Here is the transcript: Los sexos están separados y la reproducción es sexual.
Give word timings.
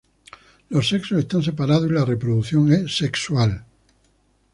Los 0.69 0.89
sexos 0.89 1.19
están 1.19 1.43
separados 1.43 1.87
y 1.87 1.93
la 1.93 2.03
reproducción 2.05 2.71
es 2.73 2.97
sexual. 2.97 3.65